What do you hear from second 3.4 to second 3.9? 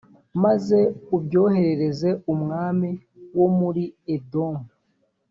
muri